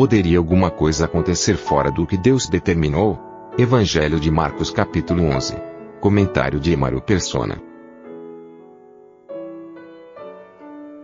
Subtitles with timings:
[0.00, 3.18] Poderia alguma coisa acontecer fora do que Deus determinou?
[3.58, 5.56] Evangelho de Marcos capítulo 11.
[6.00, 7.62] Comentário de Emaro Persona.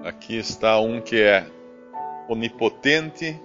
[0.02, 1.46] Aqui está um que é
[2.26, 3.38] onipotente,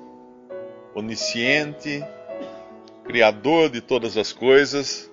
[0.95, 2.01] onisciente,
[3.03, 5.11] criador de todas as coisas,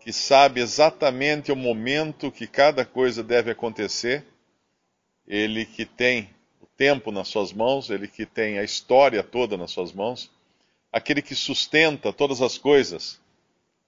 [0.00, 4.22] que sabe exatamente o momento que cada coisa deve acontecer,
[5.26, 6.28] ele que tem
[6.80, 10.30] tempo nas suas mãos, ele que tem a história toda nas suas mãos,
[10.90, 13.20] aquele que sustenta todas as coisas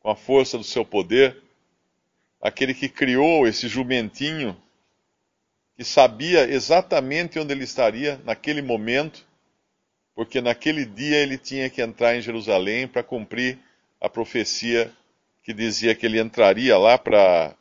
[0.01, 1.39] com a força do seu poder,
[2.39, 4.55] aquele que criou esse jumentinho
[5.75, 9.25] que sabia exatamente onde ele estaria naquele momento,
[10.15, 13.59] porque naquele dia ele tinha que entrar em Jerusalém para cumprir
[14.03, 14.93] a profecia
[15.43, 17.55] que dizia que ele entraria lá para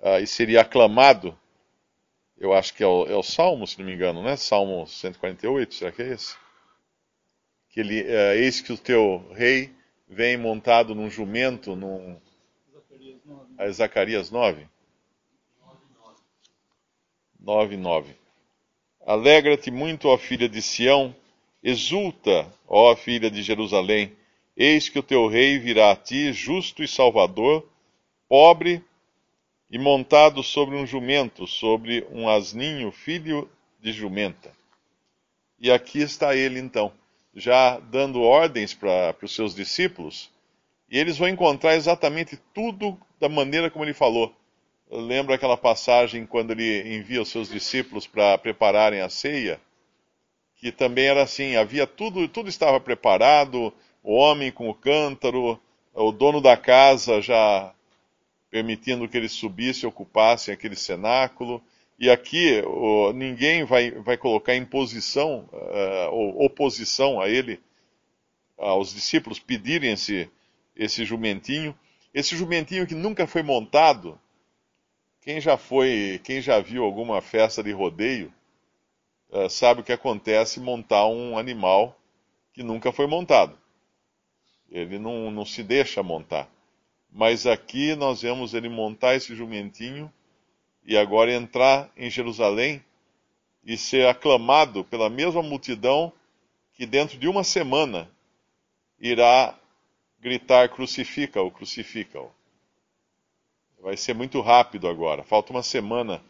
[0.00, 1.34] uh, e seria aclamado.
[2.36, 4.36] Eu acho que é o, é o, Salmo, se não me engano, né?
[4.36, 6.36] Salmo 148, será que é esse?
[7.70, 9.72] Que ele, uh, eis que o teu rei
[10.08, 12.20] vem montado num jumento, num
[13.70, 14.66] Zacarias 9.
[17.40, 18.16] 9, 9.
[19.06, 21.14] Alegra-te muito, ó filha de Sião,
[21.62, 24.16] exulta, ó filha de Jerusalém,
[24.56, 27.68] eis que o teu rei virá a ti, justo e salvador,
[28.28, 28.82] pobre
[29.70, 34.52] e montado sobre um jumento, sobre um asninho, filho de jumenta.
[35.58, 36.92] E aqui está ele então,
[37.34, 40.30] já dando ordens para os seus discípulos,
[40.90, 44.34] e eles vão encontrar exatamente tudo da maneira como ele falou
[44.90, 49.60] lembra aquela passagem quando ele envia os seus discípulos para prepararem a ceia?
[50.56, 53.72] Que também era assim, havia tudo, tudo estava preparado,
[54.02, 55.60] o homem com o cântaro,
[55.92, 57.72] o dono da casa já
[58.54, 61.60] permitindo que eles subissem e ocupassem aquele cenáculo.
[61.98, 67.60] E aqui o, ninguém vai, vai colocar imposição uh, ou oposição a ele,
[68.56, 70.30] aos discípulos pedirem esse,
[70.76, 71.76] esse jumentinho.
[72.14, 74.16] Esse jumentinho que nunca foi montado,
[75.20, 78.32] quem já foi, quem já viu alguma festa de rodeio,
[79.30, 82.00] uh, sabe o que acontece montar um animal
[82.52, 83.58] que nunca foi montado.
[84.70, 86.53] Ele não, não se deixa montar.
[87.14, 90.12] Mas aqui nós vemos ele montar esse jumentinho
[90.84, 92.84] e agora entrar em Jerusalém
[93.64, 96.12] e ser aclamado pela mesma multidão
[96.72, 98.10] que dentro de uma semana
[99.00, 99.56] irá
[100.20, 102.28] gritar crucifica-o, crucifica-o.
[103.80, 105.22] Vai ser muito rápido agora.
[105.22, 106.20] Falta uma semana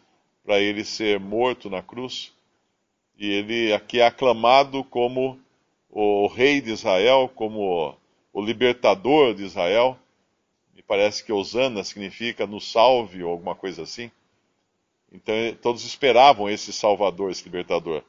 [0.45, 2.31] para ele ser morto na cruz.
[3.17, 5.41] E ele aqui é aclamado como
[5.89, 7.97] o rei de Israel, como
[8.33, 9.99] o libertador de Israel.
[10.75, 14.11] Me parece que Osana significa no salve ou alguma coisa assim.
[15.13, 18.03] Então todos esperavam esse salvador, esse libertador.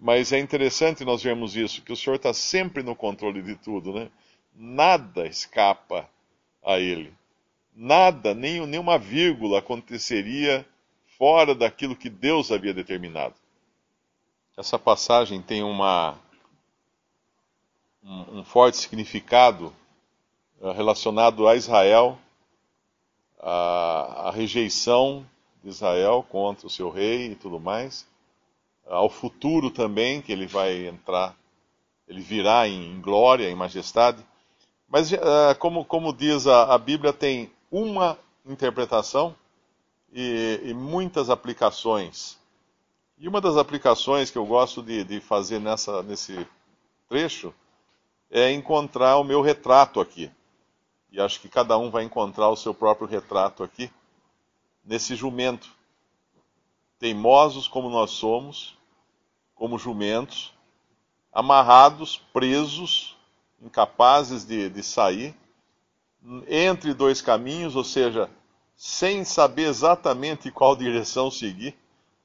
[0.00, 3.92] Mas é interessante nós vermos isso, que o Senhor está sempre no controle de tudo,
[3.92, 4.10] né?
[4.54, 6.08] Nada escapa
[6.64, 7.12] a Ele
[7.78, 10.66] nada, nem nenhuma vírgula aconteceria
[11.16, 13.36] fora daquilo que Deus havia determinado.
[14.56, 16.18] Essa passagem tem uma,
[18.02, 19.72] um, um forte significado
[20.60, 22.18] relacionado a Israel,
[23.40, 25.24] a, a, rejeição
[25.62, 28.06] de Israel contra o seu rei e tudo mais,
[28.86, 31.36] ao futuro também, que ele vai entrar,
[32.08, 34.24] ele virá em, em glória, em majestade.
[34.88, 35.16] Mas, uh,
[35.58, 39.36] como, como diz a, a Bíblia, tem uma interpretação
[40.12, 42.38] e, e, muitas aplicações.
[43.18, 46.46] E uma das aplicações que eu gosto de, de fazer nessa, nesse
[47.08, 47.52] trecho
[48.30, 50.30] é encontrar o meu retrato aqui.
[51.10, 53.90] E acho que cada um vai encontrar o seu próprio retrato aqui,
[54.84, 55.70] nesse jumento.
[56.98, 58.76] Teimosos como nós somos,
[59.54, 60.52] como jumentos,
[61.32, 63.16] amarrados, presos,
[63.60, 65.34] incapazes de, de sair
[66.48, 68.28] entre dois caminhos, ou seja,
[68.76, 71.76] sem saber exatamente qual direção seguir,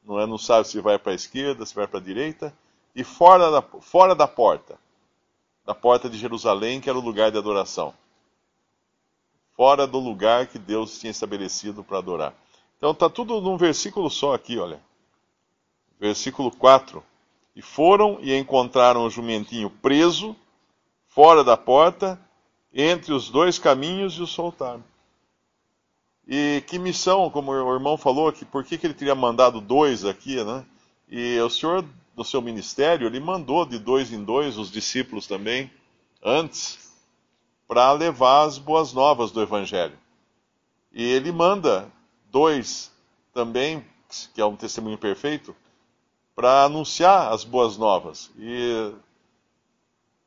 [0.03, 0.25] não, é?
[0.25, 2.53] não sabe se vai para a esquerda, se vai para a direita,
[2.95, 4.77] e fora da, fora da porta,
[5.65, 7.93] da porta de Jerusalém, que era o lugar de adoração.
[9.55, 12.33] Fora do lugar que Deus tinha estabelecido para adorar.
[12.77, 14.81] Então está tudo num versículo só aqui, olha.
[15.99, 17.03] Versículo 4.
[17.55, 20.35] E foram e encontraram o jumentinho preso,
[21.07, 22.19] fora da porta,
[22.73, 24.83] entre os dois caminhos, e o soltaram.
[26.27, 30.03] E que missão, como o irmão falou, que por que, que ele teria mandado dois
[30.03, 30.65] aqui, né?
[31.07, 31.85] E o Senhor,
[32.15, 35.69] no seu ministério, ele mandou de dois em dois os discípulos também,
[36.23, 36.82] antes,
[37.67, 39.97] para levar as boas novas do Evangelho.
[40.91, 41.91] E ele manda
[42.29, 42.91] dois
[43.33, 43.83] também,
[44.33, 45.55] que é um testemunho perfeito,
[46.35, 48.31] para anunciar as boas novas.
[48.37, 48.93] E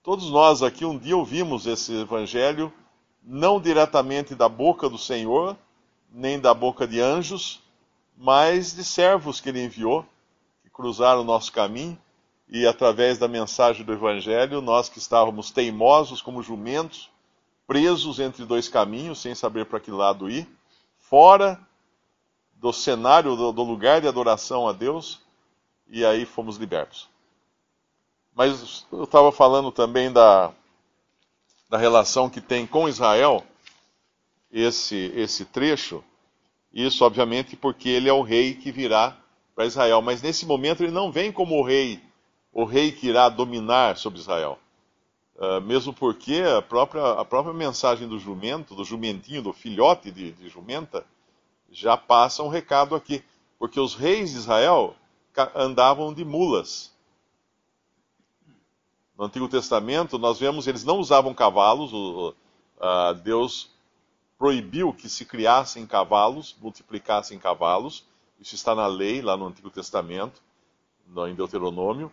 [0.02, 2.72] todos nós aqui um dia ouvimos esse evangelho,
[3.22, 5.56] não diretamente da boca do Senhor,
[6.12, 7.60] nem da boca de anjos,
[8.16, 10.04] mas de servos que ele enviou,
[10.62, 11.98] que cruzaram o nosso caminho,
[12.48, 17.10] e através da mensagem do evangelho, nós que estávamos teimosos como jumentos,
[17.66, 20.48] presos entre dois caminhos, sem saber para que lado ir,
[20.98, 21.60] fora
[22.54, 25.20] do cenário, do, do lugar de adoração a Deus,
[25.88, 27.08] e aí fomos libertos.
[28.34, 30.52] Mas eu estava falando também da,
[31.68, 33.44] da relação que tem com Israel,
[34.50, 36.02] esse, esse trecho,
[36.72, 39.16] isso obviamente porque ele é o rei que virá
[39.54, 42.02] para Israel, mas nesse momento ele não vem como o rei,
[42.52, 44.58] o rei que irá dominar sobre Israel.
[45.36, 50.32] Uh, mesmo porque a própria, a própria mensagem do jumento, do jumentinho, do filhote de,
[50.32, 51.04] de jumenta,
[51.70, 53.22] já passa um recado aqui.
[53.58, 54.94] Porque os reis de Israel
[55.54, 56.92] andavam de mulas.
[59.16, 62.34] No Antigo Testamento, nós vemos eles não usavam cavalos, o,
[63.22, 63.70] Deus
[64.38, 68.04] proibiu que se criassem cavalos, multiplicassem cavalos.
[68.38, 70.42] Isso está na lei, lá no Antigo Testamento,
[71.06, 72.12] no, em Deuteronômio.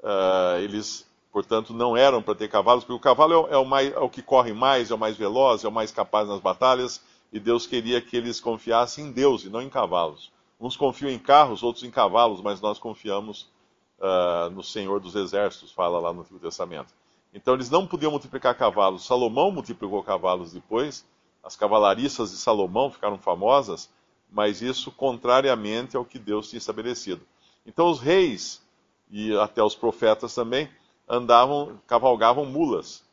[0.00, 3.92] Uh, eles, portanto, não eram para ter cavalos, porque o cavalo é o, é, mais,
[3.92, 7.00] é o, que corre mais, é o mais veloz, é o mais capaz nas batalhas,
[7.32, 10.30] e Deus queria que eles confiassem em Deus e não em cavalos.
[10.60, 13.50] Uns confiam em carros, outros em cavalos, mas nós confiamos
[13.98, 16.92] uh, no Senhor dos Exércitos, fala lá no Antigo Testamento.
[17.32, 19.06] Então eles não podiam multiplicar cavalos.
[19.06, 21.04] Salomão multiplicou cavalos depois,
[21.42, 23.90] as cavalariças de Salomão ficaram famosas,
[24.30, 27.22] mas isso contrariamente ao que Deus tinha estabelecido.
[27.66, 28.62] Então os reis
[29.10, 30.68] e até os profetas também
[31.12, 33.04] andavam, cavalgavam mulas.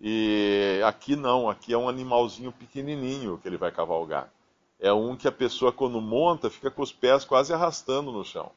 [0.00, 4.30] E aqui não, aqui é um animalzinho pequenininho que ele vai cavalgar
[4.84, 8.50] é um que a pessoa, quando monta, fica com os pés quase arrastando no chão.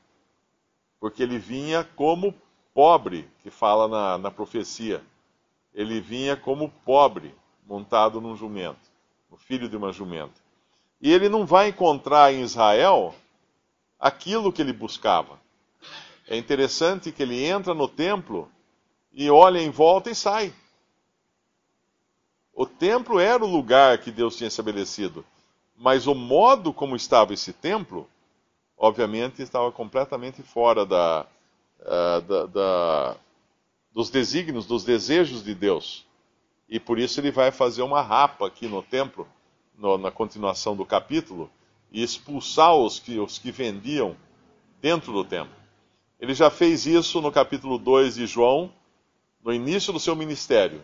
[1.00, 2.34] Porque ele vinha como
[2.74, 5.02] pobre, que fala na, na profecia.
[5.74, 7.34] Ele vinha como pobre,
[7.66, 8.92] montado num jumento,
[9.32, 10.42] o filho de uma jumenta.
[11.02, 13.16] E ele não vai encontrar em Israel
[13.98, 15.40] aquilo que ele buscava.
[16.28, 18.52] É interessante que ele entra no templo
[19.14, 20.54] e olha em volta e sai.
[22.54, 25.24] O templo era o lugar que Deus tinha estabelecido.
[25.78, 28.10] Mas o modo como estava esse templo,
[28.78, 31.26] obviamente, estava completamente fora da,
[31.82, 33.18] uh, da, da,
[33.94, 36.06] dos desígnios, dos desejos de Deus.
[36.68, 39.28] E por isso ele vai fazer uma rapa aqui no templo,
[39.78, 41.50] no, na continuação do capítulo,
[41.92, 44.18] e expulsar os que, os que vendiam
[44.82, 45.57] dentro do templo.
[46.20, 48.72] Ele já fez isso no capítulo 2 de João,
[49.44, 50.82] no início do seu ministério.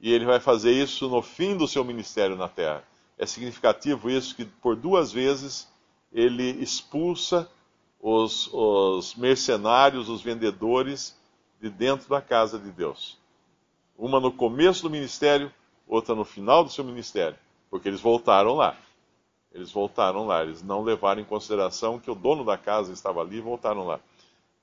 [0.00, 2.84] E ele vai fazer isso no fim do seu ministério na terra
[3.18, 5.68] é significativo isso, que por duas vezes
[6.12, 7.50] ele expulsa
[8.00, 11.16] os, os mercenários, os vendedores,
[11.60, 13.16] de dentro da casa de Deus.
[13.96, 15.52] Uma no começo do ministério,
[15.86, 17.38] outra no final do seu ministério,
[17.70, 18.76] porque eles voltaram lá.
[19.52, 23.36] Eles voltaram lá, eles não levaram em consideração que o dono da casa estava ali
[23.36, 24.00] e voltaram lá.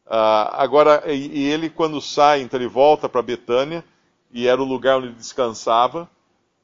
[0.05, 3.83] Ah, agora, e, ele, quando sai, então ele volta para Betânia,
[4.31, 6.09] e era o lugar onde ele descansava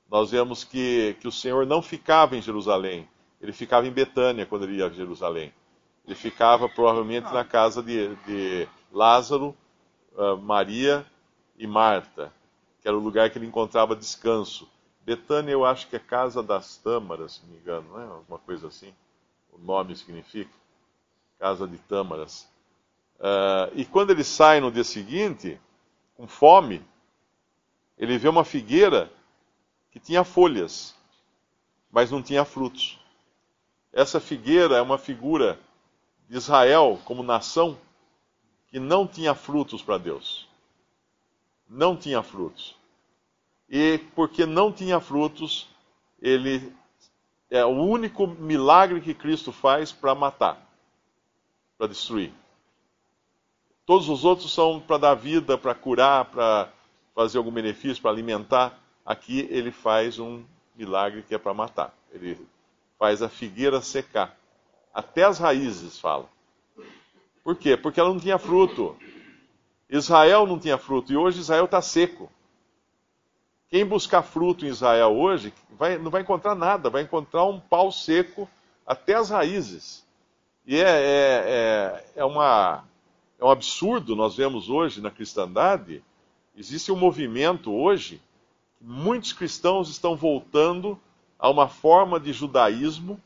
[0.10, 3.08] nós vemos que, que o Senhor não ficava em Jerusalém,
[3.42, 5.54] ele ficava em Betânia quando ele ia a Jerusalém.
[6.06, 9.56] Ele ficava provavelmente na casa de, de Lázaro,
[10.14, 11.06] uh, Maria
[11.58, 12.32] e Marta,
[12.82, 14.68] que era o lugar que ele encontrava descanso.
[15.02, 18.06] Betânia eu acho que é casa das tâmaras, se não me engano, não é?
[18.06, 18.94] Alguma coisa assim.
[19.52, 20.52] O nome significa
[21.38, 22.48] casa de tâmaras.
[23.20, 25.60] Uh, e quando ele sai no dia seguinte,
[26.16, 26.84] com fome,
[27.98, 29.12] ele vê uma figueira
[29.92, 30.96] que tinha folhas,
[31.92, 33.00] mas não tinha frutos.
[33.92, 35.60] Essa figueira é uma figura
[36.30, 37.78] de Israel como nação
[38.68, 40.48] que não tinha frutos para Deus.
[41.68, 42.76] Não tinha frutos.
[43.70, 45.68] E porque não tinha frutos,
[46.22, 46.72] ele
[47.50, 50.62] é o único milagre que Cristo faz para matar,
[51.78, 52.32] para destruir.
[53.88, 56.68] Todos os outros são para dar vida, para curar, para
[57.16, 58.78] fazer algum benefício, para alimentar.
[59.06, 60.44] Aqui ele faz um
[60.76, 61.96] milagre que é para matar.
[62.12, 62.38] Ele
[63.00, 64.38] faz a figueira secar.
[64.94, 66.30] Até as raízes fala.
[67.42, 67.78] Por quê?
[67.78, 68.98] Porque ela não tinha fruto.
[69.90, 72.30] Israel não tinha fruto e hoje Israel está seco.
[73.70, 77.90] Quem buscar fruto em Israel hoje vai, não vai encontrar nada, vai encontrar um pau
[77.90, 78.50] seco
[78.86, 80.06] até as raízes.
[80.66, 82.84] E é, é, é, é, uma,
[83.40, 86.04] é um absurdo, nós vemos hoje na cristandade,
[86.56, 88.22] existe um movimento hoje,
[88.82, 91.00] muitos cristãos estão voltando
[91.38, 93.22] a uma forma de judaísmo,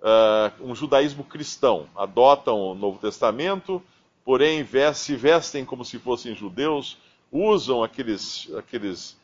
[0.00, 1.88] uh, um judaísmo cristão.
[1.96, 3.82] Adotam o Novo Testamento,
[4.24, 6.98] porém se vestem como se fossem judeus,
[7.32, 9.16] usam aqueles, aqueles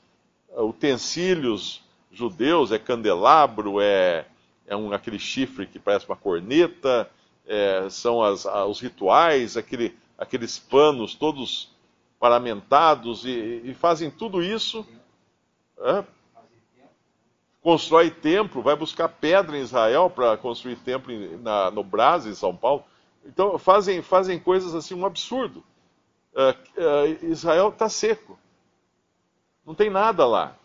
[0.57, 4.25] utensílios judeus, é candelabro, é,
[4.67, 7.11] é um, aquele chifre que parece uma corneta,
[7.46, 11.70] é, são as, os rituais, aquele, aqueles panos todos
[12.18, 14.86] paramentados, e, e fazem tudo isso.
[15.78, 16.04] É,
[17.62, 22.54] constrói templo, vai buscar pedra em Israel para construir templo na, no Brasil, em São
[22.54, 22.84] Paulo.
[23.24, 25.64] Então fazem, fazem coisas assim, um absurdo.
[26.34, 28.38] Uh, uh, Israel está seco.
[29.64, 30.56] Não tem nada lá.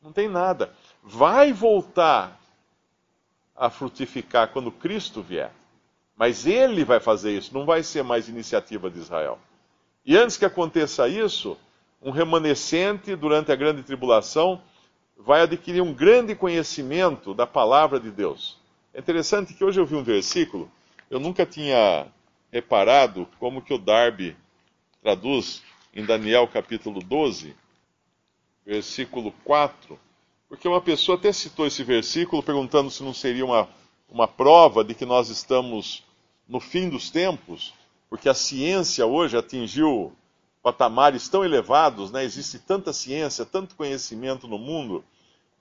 [0.00, 0.72] Não tem nada.
[1.02, 2.40] Vai voltar
[3.54, 5.52] a frutificar quando Cristo vier.
[6.16, 9.38] Mas ele vai fazer isso, não vai ser mais iniciativa de Israel.
[10.04, 11.58] E antes que aconteça isso,
[12.00, 14.62] um remanescente durante a grande tribulação
[15.16, 18.58] vai adquirir um grande conhecimento da palavra de Deus.
[18.94, 20.70] É interessante que hoje eu vi um versículo,
[21.10, 22.06] eu nunca tinha
[22.50, 24.36] reparado como que o Darby
[25.02, 27.54] traduz em Daniel capítulo 12,
[28.64, 29.98] versículo 4,
[30.48, 33.68] porque uma pessoa até citou esse versículo perguntando se não seria uma,
[34.08, 36.05] uma prova de que nós estamos
[36.48, 37.74] no fim dos tempos,
[38.08, 40.12] porque a ciência hoje atingiu
[40.62, 42.24] patamares tão elevados, né?
[42.24, 45.04] existe tanta ciência, tanto conhecimento no mundo,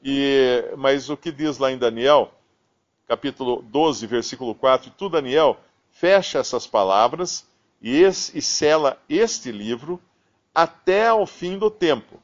[0.04, 2.32] e, mas o que diz lá em Daniel,
[3.08, 5.60] capítulo 12, versículo 4, tu, Daniel,
[5.92, 7.48] fecha essas palavras
[7.82, 10.00] e, esse, e sela este livro
[10.54, 12.20] até ao fim do tempo.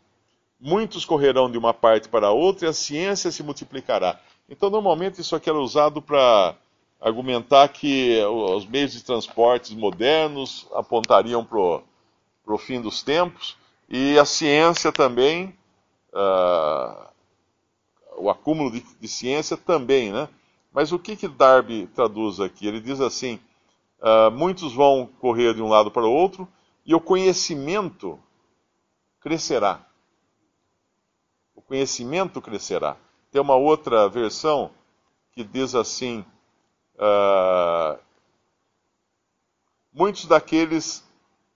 [0.60, 4.20] Muitos correrão de uma parte para outra e a ciência se multiplicará.
[4.48, 6.56] Então, normalmente, isso aqui era usado para
[7.02, 11.84] argumentar que os meios de transportes modernos apontariam para
[12.54, 13.58] o fim dos tempos,
[13.90, 15.58] e a ciência também,
[16.14, 17.10] uh,
[18.18, 20.30] o acúmulo de, de, ciência também, né?
[20.72, 22.68] Mas o que, que Darby traduz aqui?
[22.68, 23.40] Ele diz assim:
[24.00, 26.48] uh, muitos vão correr de um lado para o outro,
[26.86, 28.18] e o conhecimento
[29.20, 29.86] crescerá.
[31.54, 32.96] O conhecimento crescerá.
[33.32, 34.72] Tem uma outra versão
[35.34, 36.24] que diz assim:
[37.02, 38.00] uh,
[39.92, 41.04] muitos daqueles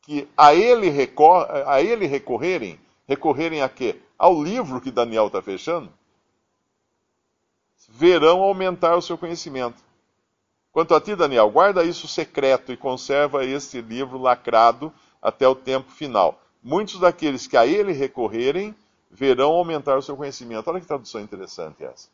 [0.02, 4.00] que a ele, recor a ele recorrerem, recorrerem a quê?
[4.18, 5.92] Ao livro que Daniel está fechando,
[7.90, 9.84] verão aumentar o seu conhecimento.
[10.72, 15.90] Quanto a ti, Daniel, guarda isso secreto e conserva este livro lacrado até o tempo
[15.92, 16.42] final.
[16.62, 18.76] Muitos daqueles que a ele recorrerem
[19.10, 20.70] verão aumentar o seu conhecimento.
[20.70, 22.10] Olha que tradução interessante essa.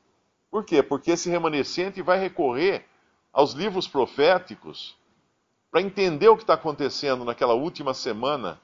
[0.52, 0.84] Por quê?
[0.84, 2.86] Porque esse remanescente vai recorrer
[3.32, 4.96] aos livros proféticos
[5.70, 8.60] para entender o que está acontecendo naquela última semana,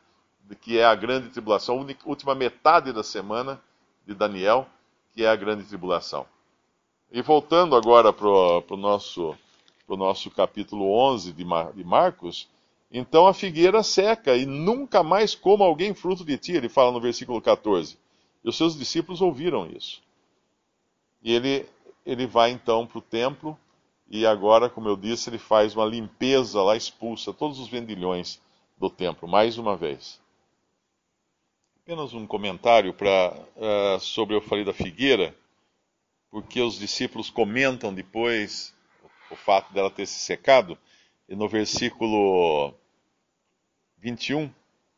[0.62, 3.62] que é a grande tribulação, a última metade da semana
[4.06, 4.68] de Daniel,
[5.14, 6.26] que é a grande tribulação.
[7.10, 9.38] E voltando agora para o nosso,
[9.88, 12.50] nosso capítulo 11 de, Mar, de Marcos,
[12.92, 17.00] então a figueira seca e nunca mais coma alguém fruto de ti, ele fala no
[17.00, 17.98] versículo 14.
[18.44, 20.02] E os seus discípulos ouviram isso.
[21.24, 21.68] E ele,
[22.06, 23.58] ele vai então para o templo
[24.10, 28.42] e agora, como eu disse, ele faz uma limpeza lá, expulsa todos os vendilhões
[28.78, 30.20] do templo, mais uma vez.
[31.84, 35.36] Apenas um comentário pra, uh, sobre eu falei da figueira,
[36.30, 38.74] porque os discípulos comentam depois
[39.30, 40.78] o fato dela ter se secado,
[41.28, 42.74] e no versículo
[43.98, 44.50] 21,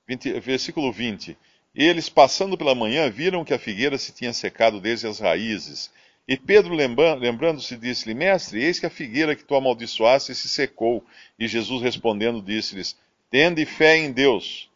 [0.08, 1.38] 20, versículo 20,
[1.74, 5.92] eles passando pela manhã viram que a figueira se tinha secado desde as raízes,
[6.32, 11.04] e Pedro, lembrando-se, disse-lhe: Mestre, eis que a figueira que tu amaldiçoaste se secou.
[11.40, 12.96] E Jesus respondendo, disse-lhes:
[13.32, 14.70] Tende fé em Deus,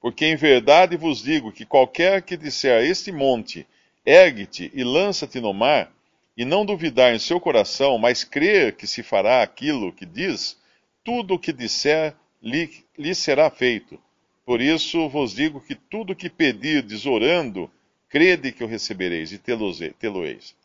[0.00, 3.64] porque em verdade vos digo que qualquer que disser a este monte:
[4.04, 5.92] Ergue-te e lança-te no mar,
[6.36, 10.60] e não duvidar em seu coração, mas crer que se fará aquilo que diz,
[11.04, 13.96] tudo o que disser lhe, lhe será feito.
[14.44, 17.70] Por isso vos digo que tudo que pedirdes orando,
[18.08, 20.56] crede que o recebereis e tê-lo-eis.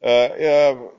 [0.00, 0.92] Uh, uh,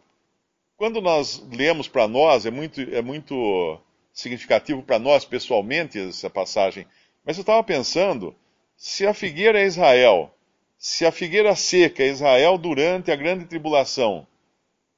[0.78, 3.80] quando nós lemos para nós, é muito, é muito
[4.14, 6.88] significativo para nós pessoalmente essa passagem,
[7.26, 8.36] mas eu estava pensando,
[8.76, 10.34] se a figueira é Israel,
[10.78, 14.26] se a figueira seca é Israel durante a grande tribulação,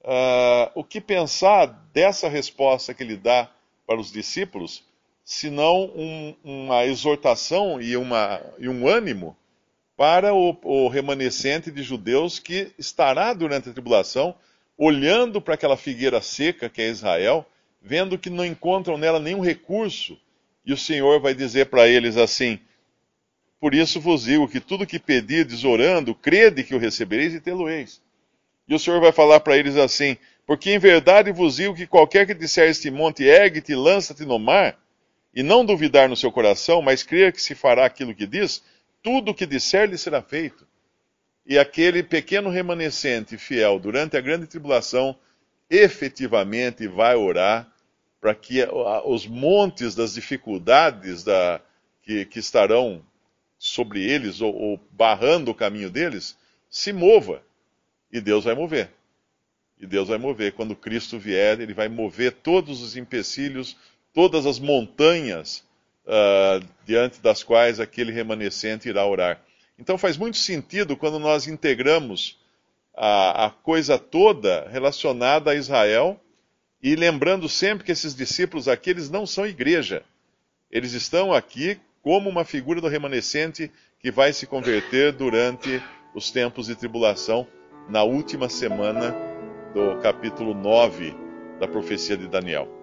[0.02, 3.50] uh, o que pensar dessa resposta que ele dá
[3.86, 4.84] para os discípulos,
[5.24, 9.36] senão um, uma exortação e, uma, e um ânimo
[9.96, 14.36] para o, o remanescente de judeus que estará durante a tribulação
[14.78, 17.46] olhando para aquela figueira seca que é Israel,
[17.82, 20.18] vendo que não encontram nela nenhum recurso,
[20.66, 22.60] e o Senhor vai dizer para eles assim:
[23.60, 28.02] Por isso vos digo que tudo que pedirdes orando, crede que o recebereis e tê-lo-eis.
[28.68, 32.26] E o Senhor vai falar para eles assim: Porque em verdade vos digo que qualquer
[32.26, 34.80] que disser este monte, ergue-te e lança-te no mar,
[35.36, 38.64] e não duvidar no seu coração, mas crer que se fará aquilo que diz,
[39.04, 40.66] tudo o que disser lhe será feito.
[41.46, 45.16] E aquele pequeno remanescente fiel durante a grande tribulação
[45.70, 47.70] efetivamente vai orar
[48.22, 48.66] para que
[49.04, 51.60] os montes das dificuldades da,
[52.02, 53.04] que, que, estarão
[53.60, 56.38] sobre eles ou, ou barrando o caminho deles
[56.70, 57.44] se mova.
[58.10, 58.90] E Deus vai mover.
[59.78, 60.54] E Deus vai mover.
[60.54, 63.76] Quando Cristo vier, ele vai mover todos os empecilhos,
[64.14, 65.66] todas as montanhas
[66.06, 69.42] uh, diante das quais aquele remanescente irá orar.
[69.78, 72.38] Então faz muito sentido quando nós integramos
[72.96, 76.20] a, a coisa toda relacionada a Israel
[76.82, 80.04] e lembrando sempre que esses discípulos aqui, eles não são igreja.
[80.70, 85.82] Eles estão aqui como uma figura do remanescente que vai se converter durante
[86.14, 87.48] os tempos de tribulação,
[87.90, 89.16] na última semana
[89.74, 91.16] do capítulo 9
[91.60, 92.83] da profecia de Daniel.